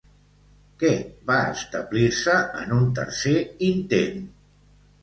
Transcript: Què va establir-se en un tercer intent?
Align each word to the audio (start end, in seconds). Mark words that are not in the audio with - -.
Què 0.83 0.89
va 1.31 1.37
establir-se 1.57 2.41
en 2.65 2.75
un 2.81 2.91
tercer 3.03 3.39
intent? 3.71 4.31